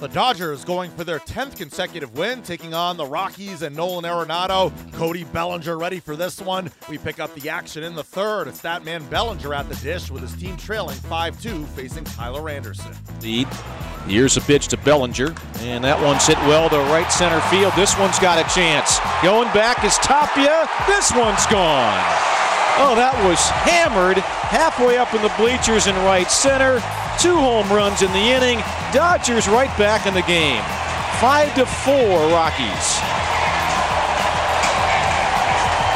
[0.00, 4.72] The Dodgers going for their 10th consecutive win, taking on the Rockies and Nolan Arenado.
[4.94, 6.68] Cody Bellinger ready for this one.
[6.90, 8.48] We pick up the action in the third.
[8.48, 12.50] It's that man Bellinger at the dish with his team trailing 5 2, facing Tyler
[12.50, 12.92] Anderson.
[13.22, 13.46] Lead.
[14.08, 17.72] Here's a pitch to Bellinger, and that one's hit well to right center field.
[17.76, 18.98] This one's got a chance.
[19.22, 20.68] Going back is Tapia.
[20.88, 22.02] This one's gone.
[22.82, 26.82] Oh, that was hammered halfway up in the bleachers in right center.
[27.20, 28.58] Two home runs in the inning.
[28.92, 30.62] Dodgers right back in the game.
[31.20, 33.00] Five to four, Rockies.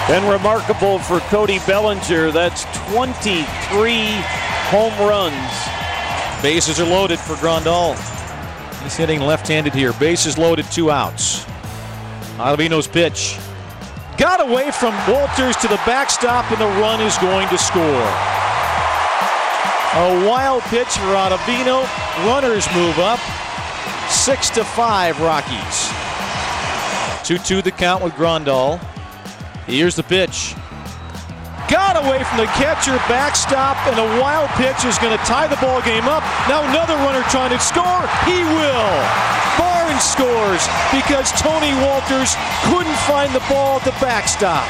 [0.08, 2.30] And remarkable for Cody Bellinger.
[2.30, 4.22] That's 23
[4.70, 6.42] home runs.
[6.42, 7.94] Bases are loaded for Grandal.
[8.82, 9.92] He's hitting left-handed here.
[9.94, 11.44] Bases loaded, two outs.
[12.38, 13.38] Ottavino's pitch.
[14.16, 18.37] Got away from Wolters to the backstop, and the run is going to score.
[19.98, 21.82] A wild pitch for Ottavino.
[22.24, 23.18] Runners move up.
[24.08, 25.90] Six to five, Rockies.
[27.26, 28.78] 2-2 the count with Grandal.
[29.66, 30.54] Here's the pitch.
[31.66, 35.56] Got away from the catcher, backstop, and a wild pitch is going to tie the
[35.56, 36.22] ball game up.
[36.46, 38.06] Now another runner trying to score.
[38.22, 38.94] He will.
[39.58, 40.62] Barnes scores
[40.94, 42.38] because Tony Wolters
[42.70, 44.62] couldn't find the ball at the backstop.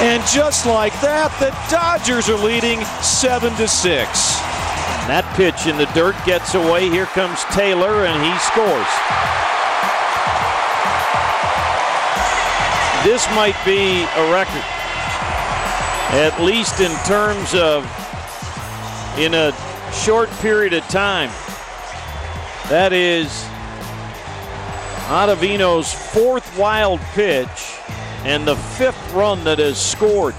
[0.00, 3.82] And just like that, the Dodgers are leading 7 to 6.
[5.06, 6.88] That pitch in the dirt gets away.
[6.88, 8.90] Here comes Taylor, and he scores.
[13.04, 14.62] This might be a record,
[16.14, 17.82] at least in terms of
[19.18, 19.52] in a
[19.92, 21.30] short period of time.
[22.68, 23.44] That is
[25.10, 27.76] Ottavino's fourth wild pitch
[28.24, 30.34] and the fifth run that has scored.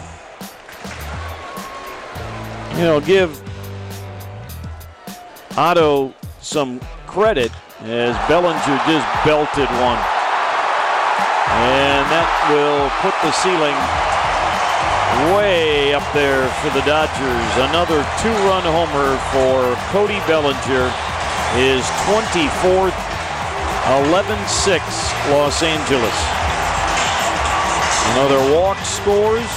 [2.78, 3.42] You know, give
[5.58, 10.02] Otto some credit as Bellinger just belted one.
[11.54, 13.78] And that will put the ceiling
[15.38, 17.52] way up there for the Dodgers.
[17.70, 20.90] Another two-run homer for Cody Bellinger.
[21.54, 22.98] His 24th,
[23.86, 24.82] 11-6
[25.30, 26.43] Los Angeles.
[28.12, 29.48] Another walk scores.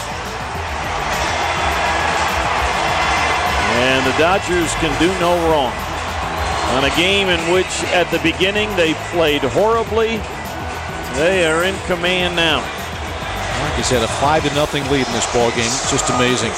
[3.76, 5.72] And the Dodgers can do no wrong.
[6.76, 10.16] On a game in which at the beginning they played horribly,
[11.16, 12.60] they are in command now.
[13.62, 15.66] Rockies had a five to nothing lead in this ball game.
[15.66, 16.52] It's Just amazing.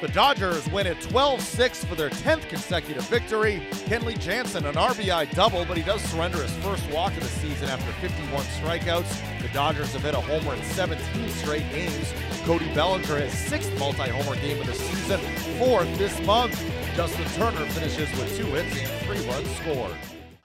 [0.00, 3.60] The Dodgers win at 12-6 for their 10th consecutive victory.
[3.86, 7.68] Kenley Jansen an RBI double, but he does surrender his first walk of the season
[7.68, 9.42] after 51 strikeouts.
[9.42, 12.12] The Dodgers have hit a homer in 17 straight games.
[12.44, 15.18] Cody Bellinger his sixth multi-homer game of the season,
[15.58, 16.54] fourth this month.
[16.94, 19.96] Justin Turner finishes with two hits and three runs scored.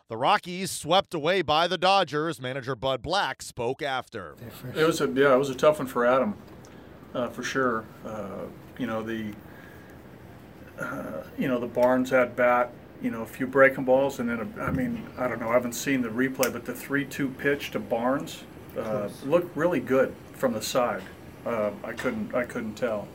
[0.08, 2.42] The Rockies swept away by the Dodgers.
[2.42, 4.36] Manager Bud Black spoke after.
[4.76, 6.36] It was a yeah, it was a tough one for Adam,
[7.14, 7.86] uh, for sure.
[8.04, 8.46] Uh,
[8.78, 9.34] you know the
[10.80, 12.72] uh, you know the Barnes at bat.
[13.02, 15.50] You know a few breaking balls, and then a, I mean I don't know.
[15.50, 18.44] I haven't seen the replay, but the three-two pitch to Barnes
[18.78, 21.04] uh, looked really good from the side.
[21.46, 23.08] Uh, I couldn't I couldn't tell,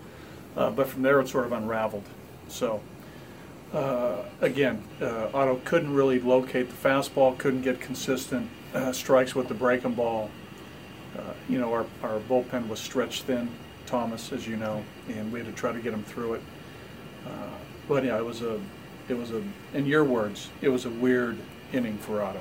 [0.57, 2.05] uh, but from there it sort of unraveled.
[2.49, 2.81] So.
[3.71, 9.49] Uh, again, uh, Otto couldn't really locate the fastball, couldn't get consistent uh, strikes with
[9.49, 10.31] the breaking ball.
[11.17, 13.51] Uh, you know, our, our bullpen was stretched thin,
[13.89, 16.43] Thomas, as you know, and we had to try to get him through it.
[17.27, 17.31] Uh,
[17.89, 18.61] but yeah, it was a,
[19.09, 21.39] it was a, in your words, it was a weird
[21.73, 22.41] inning for Otto.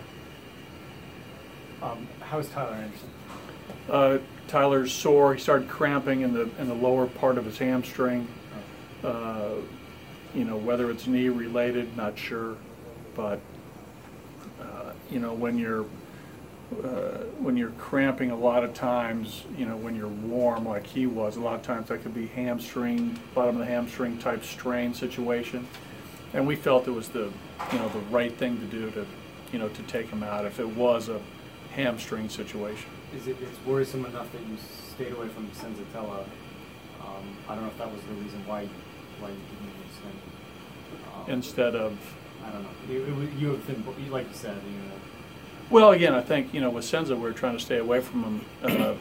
[1.82, 3.10] Um, how's Tyler Anderson?
[3.90, 5.34] Uh, Tyler's sore.
[5.36, 8.28] He started cramping in the in the lower part of his hamstring.
[9.04, 9.56] Uh,
[10.34, 12.56] you know, whether it's knee related, not sure,
[13.16, 13.40] but
[14.62, 15.86] uh, you know, when you're
[16.84, 21.06] uh, when you're cramping a lot of times, you know, when you're warm like he
[21.06, 24.94] was, a lot of times that could be hamstring, bottom of the hamstring type strain
[24.94, 25.66] situation.
[26.34, 27.32] And we felt it was the,
[27.72, 29.06] you know, the right thing to do to,
[29.54, 31.22] you know, to take him out if it was a
[31.74, 32.90] hamstring situation.
[33.16, 34.58] Is it it's worrisome enough that you
[34.94, 36.26] stayed away from Senzatela?
[37.02, 38.68] Um, I don't know if that was the reason why
[39.22, 40.14] why you didn't extend.
[41.16, 41.98] Um, Instead of,
[42.46, 42.70] I don't know.
[42.90, 44.96] You, it- you have been, like you said, you know,
[45.70, 48.24] well, again, I think, you know, with Senza, we we're trying to stay away from
[48.24, 48.46] him.
[48.64, 48.96] Uh, uh,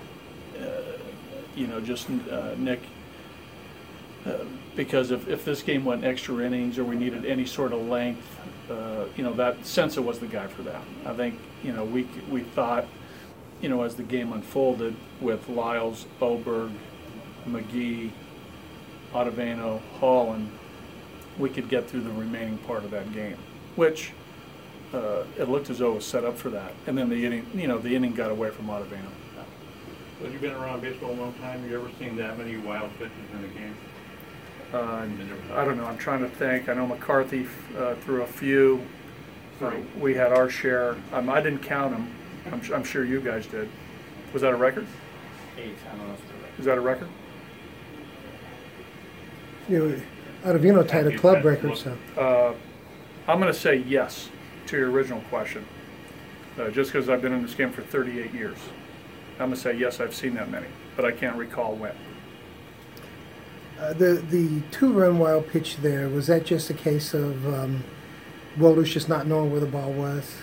[1.54, 2.80] you know, just uh, Nick,
[4.26, 7.80] uh, because if, if this game went extra innings or we needed any sort of
[7.86, 8.26] length,
[8.70, 10.82] uh, you know, that Senza was the guy for that.
[11.04, 12.86] I think, you know, we, we thought,
[13.62, 16.72] you know, as the game unfolded with Lyles, Oberg,
[17.48, 18.10] McGee,
[19.14, 20.50] Ottavino, Holland,
[21.38, 23.36] we could get through the remaining part of that game.
[23.76, 24.12] which
[24.92, 26.72] uh, it looked as though it was set up for that.
[26.86, 29.10] And then the inning, you know, the inning got away from Ottavino.
[30.20, 31.68] Well, you've been around baseball a long time.
[31.68, 33.76] You ever seen that many wild pitches in a game?
[34.72, 35.06] Uh,
[35.54, 35.84] I don't know.
[35.84, 36.68] I'm trying to think.
[36.68, 37.46] I know McCarthy
[37.78, 38.82] uh, threw a few.
[39.60, 39.84] Uh, Three.
[40.00, 40.96] we had our share.
[41.12, 42.10] Um, I didn't count them.
[42.50, 43.68] I'm, I'm sure you guys did.
[44.32, 44.86] Was that a record?
[45.58, 46.58] Eight, I don't know if it's right.
[46.58, 47.08] Is that a record?
[49.68, 50.02] You know,
[50.44, 51.96] Ottavino tied a club record, so.
[52.16, 52.54] Uh,
[53.28, 54.28] I'm going to say yes
[54.66, 55.64] to your original question,
[56.58, 58.58] uh, just because I've been in this game for 38 years.
[59.38, 60.66] I'm going to say yes, I've seen that many,
[60.96, 61.92] but I can't recall when.
[63.78, 67.84] Uh, the the two run wild pitch there was that just a case of um,
[68.58, 70.36] Wolters just not knowing where the ball was?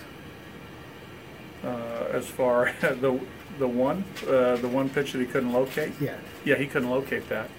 [1.64, 3.18] Uh, as far as the
[3.58, 6.16] the one uh, the one pitch that he couldn't locate, Yeah.
[6.44, 7.50] yeah, he couldn't locate that.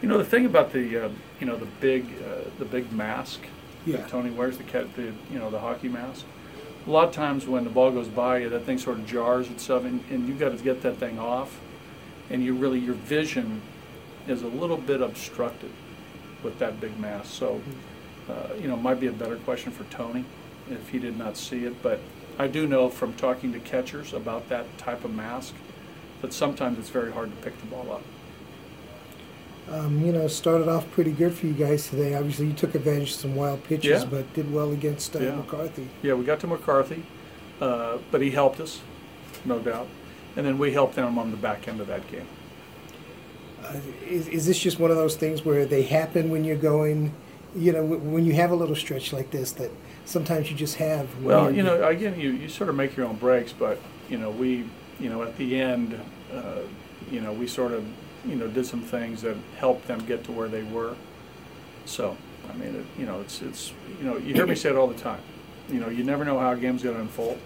[0.00, 1.08] You know the thing about the uh,
[1.40, 3.40] you know the big uh, the big mask
[3.88, 4.06] Yeah.
[4.06, 6.24] Tony wears the cat the you know the hockey mask.
[6.86, 9.50] A lot of times when the ball goes by you, that thing sort of jars
[9.50, 11.58] itself, and, and you got to get that thing off,
[12.30, 13.60] and you really your vision
[14.26, 15.70] is a little bit obstructed
[16.42, 17.32] with that big mask.
[17.32, 17.60] So,
[18.28, 20.24] uh, you know, might be a better question for Tony
[20.70, 21.82] if he did not see it.
[21.82, 22.00] But
[22.38, 25.54] I do know from talking to catchers about that type of mask
[26.20, 28.02] that sometimes it's very hard to pick the ball up.
[29.70, 32.14] Um, you know, started off pretty good for you guys today.
[32.14, 34.08] Obviously, you took advantage of some wild pitches, Yeah.
[34.08, 35.34] but did well against uh, Yeah.
[35.36, 35.88] McCarthy.
[36.02, 37.02] Yeah, we got to McCarthy,
[37.60, 38.80] uh, but he helped us,
[39.44, 39.86] no doubt.
[40.36, 42.26] And then we helped them on the back end of that game.
[43.62, 43.74] Uh,
[44.08, 47.12] is, is this just one of those things where they happen when you're going,
[47.54, 49.70] you know, w- when you have a little stretch like this that
[50.06, 51.08] sometimes you just have?
[51.22, 53.78] Well, you know, again, you, you sort of make your own breaks, but,
[54.08, 54.64] you know, we,
[54.98, 56.00] you know, at the end,
[56.32, 56.60] uh,
[57.10, 57.84] you know, we sort of,
[58.26, 60.96] you know, did some things that helped them get to where they were.
[61.84, 62.16] So,
[62.50, 64.88] I mean, it, you know, it's, it's, you know, you hear me say it all
[64.88, 65.20] the time.
[65.68, 67.38] You know, you never know how a game's going to unfold.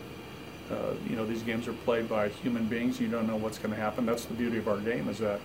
[0.71, 3.01] Uh, you know, these games are played by human beings.
[3.01, 4.07] You don't know what's going to happen.
[4.07, 5.41] That's the beauty of our game is that,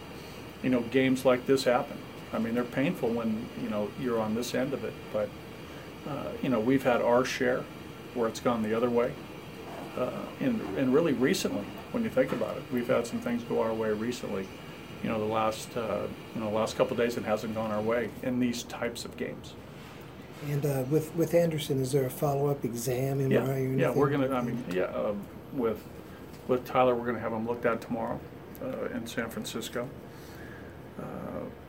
[0.63, 1.97] you know, games like this happen.
[2.33, 5.29] I mean, they're painful when, you know, you're on this end of it, but,
[6.07, 7.63] uh, you know, we've had our share
[8.13, 9.13] where it's gone the other way.
[9.97, 13.61] Uh, and, and really recently, when you think about it, we've had some things go
[13.61, 14.47] our way recently.
[15.03, 17.81] You know, the last, uh, you know, last couple of days it hasn't gone our
[17.81, 19.53] way in these types of games.
[20.49, 23.19] And uh, with with Anderson, is there a follow up exam?
[23.19, 23.79] MRI, Yeah, or anything?
[23.79, 25.19] yeah, we're gonna, I mean, yeah, um,
[25.53, 25.83] with,
[26.47, 28.19] with Tyler, we're gonna have him looked at tomorrow,
[28.63, 29.87] uh, in San Francisco.
[30.99, 31.03] Uh,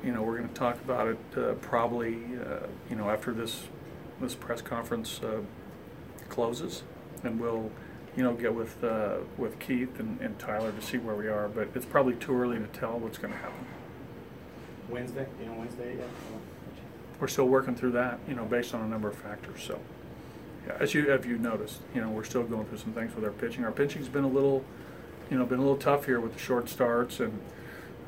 [0.05, 2.17] You know, we're gonna talk about it, uh, probably,
[2.47, 3.65] uh, you know, after this,
[4.21, 5.41] this press conference, uh,
[6.29, 6.83] closes.
[7.25, 7.71] And we'll,
[8.17, 11.49] you know, get with, uh, with Keith and, and Tyler to see where we are,
[11.49, 13.67] but it's probably too early to tell what's gonna happen.
[14.89, 16.09] Wednesday, you know Wednesday yet?
[17.21, 19.79] We're still working through that, you know, based on a number of factors, so.
[20.67, 23.25] Yeah, as you, have you noticed, you know, we're still going through some things with
[23.25, 23.65] our pitching.
[23.65, 24.65] Our pitching's been a little,
[25.31, 27.39] you know, been a little tough here with the short starts and,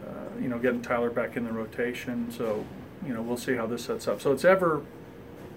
[0.07, 2.65] uh, you know, getting Tyler back in the rotation, so,
[3.07, 4.21] you know, we'll see how this sets up.
[4.21, 4.83] So it's ever,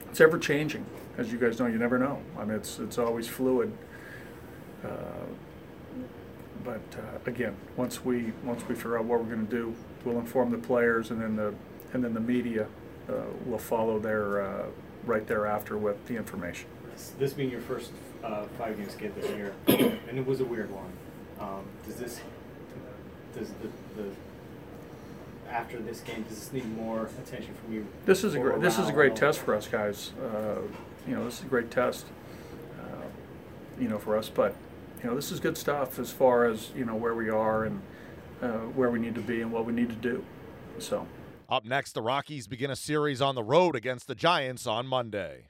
[0.10, 0.86] it's ever changing,
[1.18, 2.22] as you guys know, you never know.
[2.38, 3.72] I mean, it's, it's always fluid.
[6.64, 9.76] But, uh, again, once we, once we figure out what we're gonna do,
[10.06, 11.54] we'll inform the players and then the,
[11.94, 12.68] and then the media,
[13.10, 13.14] uh,
[13.46, 14.66] will follow their, uh,
[15.06, 16.68] right thereafter with the information.
[17.20, 17.92] This, being your first
[18.24, 20.92] uh, five game skate this year, and it was a weird one.
[21.40, 22.22] Um, does this,
[23.36, 24.10] does the, the
[25.50, 27.88] after this game, does this need more attention from you?
[28.06, 30.12] This is a great, this is a great test for us guys.
[30.22, 30.62] Uh,
[31.08, 32.06] you know, this is a great test,
[32.80, 33.06] uh,
[33.80, 34.30] you know, for us.
[34.30, 34.56] But
[35.04, 37.82] you know, this is good stuff as far as you know where we are and
[38.42, 40.24] uh, where we need to be and what we need to do.
[40.80, 41.06] So.
[41.50, 45.44] Up next, the Rockies begin a series on the road against the Giants on Monday.